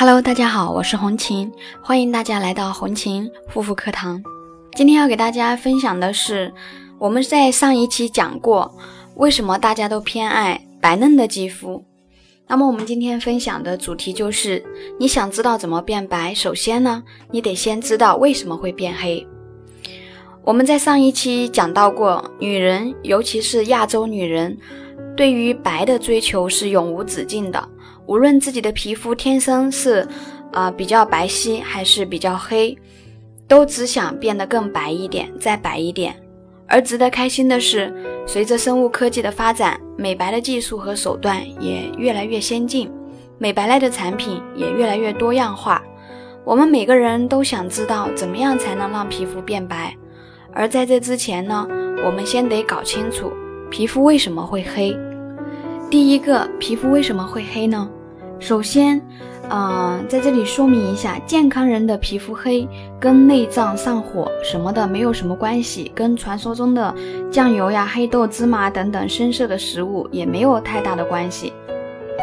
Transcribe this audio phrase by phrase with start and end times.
[0.00, 1.50] Hello，大家好，我是红琴，
[1.82, 4.22] 欢迎大家来到红琴护肤课堂。
[4.76, 6.54] 今天要给大家分享的是，
[7.00, 8.72] 我们在上一期讲过，
[9.16, 11.84] 为什么大家都偏爱白嫩的肌肤。
[12.46, 14.64] 那么我们今天分享的主题就是，
[15.00, 17.02] 你想知道怎么变白，首先呢，
[17.32, 19.26] 你得先知道为什么会变黑。
[20.44, 24.56] 我们在上一期讲到过，女人，尤其是亚洲女人，
[25.16, 27.68] 对于白的追求是永无止境的。
[28.08, 30.08] 无论自己的皮肤天生是，
[30.52, 32.74] 呃比较白皙还是比较黑，
[33.46, 36.16] 都只想变得更白一点，再白一点。
[36.66, 37.94] 而值得开心的是，
[38.26, 42.90] 随着生物科技的发展，美白的技术和手段也越来越先进，
[43.36, 45.82] 美白类的产品也越来越多样化。
[46.46, 49.94] 我们每个人都想知道怎么样才能让皮肤变白，
[50.54, 51.68] 而在这之前呢，
[52.06, 53.30] 我们先得搞清楚
[53.70, 54.96] 皮肤为什么会黑。
[55.90, 57.86] 第一个，皮肤为什么会黑呢？
[58.40, 59.00] 首先，
[59.50, 62.66] 嗯，在这里说明一下，健康人的皮肤黑
[63.00, 66.94] 跟内脏上火什么的没有什么关系，跟传说中的
[67.30, 71.52] 酱油呀、黑豆、芝麻等等深色的食物也没有太大的关系。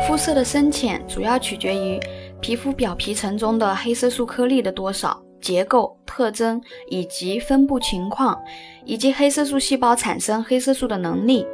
[0.08, 2.00] 肤色的深浅主要取决于
[2.40, 8.38] 皮肤表皮层中的黑色素颗粒的多少、结构特征以及分布情况，
[8.86, 11.46] 以及黑色素细胞产生黑色素的能力。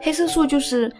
[0.00, 0.90] 黑色素就是。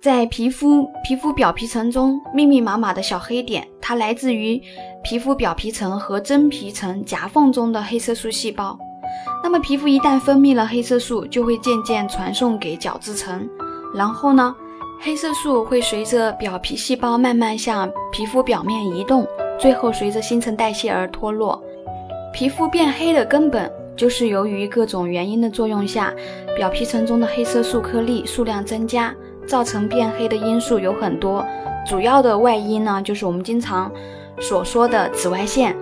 [0.00, 4.58] 在皮肤皮肤表皮层中密密麻麻的小黑点，它来自于
[5.02, 8.78] 皮肤表皮层和真皮层夹缝中的黑色素细胞。
[9.44, 13.46] 那么皮肤一旦分泌了黑色素，就会渐渐传送给角质层，
[13.94, 14.56] 然后呢，
[15.00, 19.26] 黑色素会随着表皮细胞慢慢向皮肤表面移动，
[19.58, 21.62] 最后随着新陈代谢而脱落。
[22.32, 26.10] 皮肤变黑的根本就是由于各种原因的作用下，
[26.56, 29.14] 表皮层中的黑色素颗粒数量增加。
[29.50, 31.44] 造成变黑的因素有很多，
[31.84, 33.90] 主要的外因呢，就是我们经常
[34.38, 35.72] 所说的紫外线；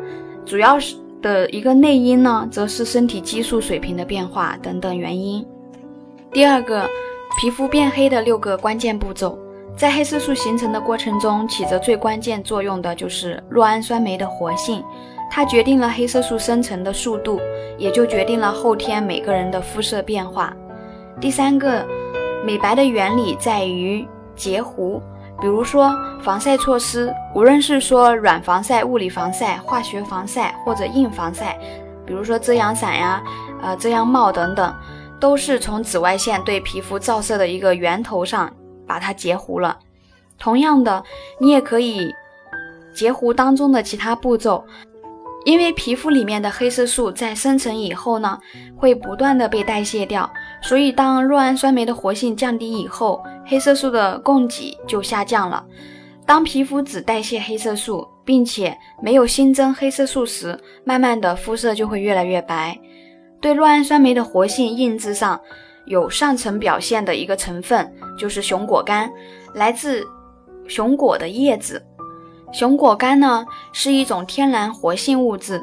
[0.47, 5.47] 主要是的一个内因呢，则是身体激素水平的变化等等原因。
[6.33, 6.89] 第二个，
[7.39, 9.39] 皮肤变黑的六个关键步骤，
[9.77, 14.83] 在黑色素形成的过程中，起着最关键作用的就是酪氨酸酶的活性，
[15.31, 17.39] 它决定了黑色素生成的速度，
[17.77, 20.57] 也就决定了后天每个人的肤色变化。
[21.21, 21.85] 第三个。
[22.49, 25.03] 美白的原理在于截胡，
[25.39, 31.59] 比如说防晒措施，无论是说软防晒、物理防晒、化学防晒或者硬防晒，
[32.07, 33.23] 比如说遮阳伞呀、
[33.61, 34.75] 呃遮阳帽等等，
[35.21, 38.51] 都是从紫外线对皮肤照射的一个源头上
[38.87, 39.79] 把它截胡了。
[40.39, 41.05] 同样的，
[41.39, 42.15] 你也可以
[42.95, 44.65] 截胡当中的其他步骤。
[45.45, 48.39] 因为皮肤里面的黑色素在生成以后呢，
[48.77, 50.29] 会不断的被代谢掉，
[50.61, 55.65] 所以当酪氨酸酶的活性降低以后，黑色素的供给就下降了。
[56.27, 62.79] 当皮肤只代谢黑色素，并且没有新增黑色素时，慢慢的肤色就会越来越白。
[63.41, 65.41] 对酪氨酸酶的活性印制上
[65.87, 69.09] 有上层表现的一个成分就是熊果苷，
[69.55, 70.05] 来自
[70.67, 71.83] 熊果的叶子。
[72.53, 75.63] 熊果苷呢是一种天然活性物质，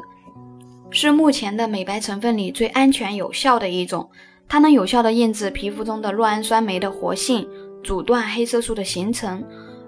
[0.90, 4.08] 是目前的美白成分里最安全有效的一种。
[4.48, 7.48] 它能有效的抑制皮肤中的酪氨酸酶的活性，
[7.82, 9.42] 阻断黑色素的形成，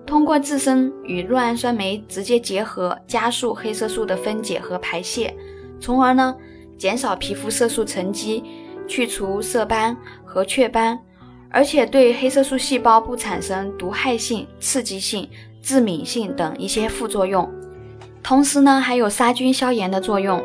[0.04, 5.34] 通过自身与酪氨酸酶直接结合，加速黑色素的分解和排泄，
[5.80, 6.34] 从而呢
[6.76, 8.42] 减少皮肤色素沉积，
[8.86, 10.98] 去除色斑和雀斑，
[11.50, 15.28] 而且对黑色素细胞不产生毒害性、刺激性。
[15.60, 17.46] 致敏性等一些副作用，
[18.22, 20.42] 同时呢还有杀菌消炎的作用，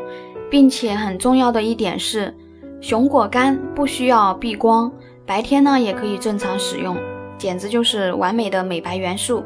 [0.50, 2.34] 并且很重要的一点是，
[2.84, 4.92] 熊果苷不需要避光，
[5.24, 6.94] 白天呢也可以正常使用，
[7.38, 9.42] 简直就是完美的美白元素。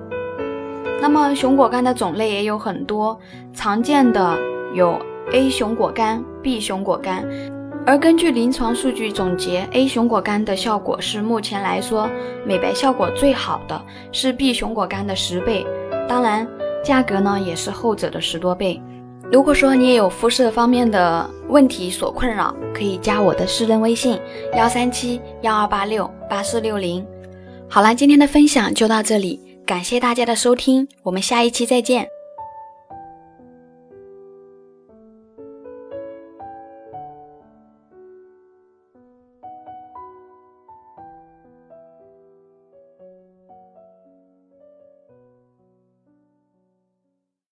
[1.01, 3.17] 那么熊果苷的种类也有很多，
[3.55, 4.37] 常见的
[4.75, 5.01] 有
[5.31, 7.25] A 熊果苷、B 熊果苷。
[7.87, 12.11] 而根据临床数据总结，A 熊果苷的效果是目前来说
[12.45, 15.65] 美白效果最好的，是 B 熊果苷的十倍。
[16.09, 16.45] 当然，
[16.83, 18.83] 价格呢也是后者的十多倍。
[19.31, 24.19] 如果说你也有肤色方面的问题所困扰，可以加我的私人微信
[24.57, 27.07] 幺三七幺二八六八四六零。
[27.69, 32.09] 好了，今天的分享就到这里，感谢大家的收听，我们下一期再见。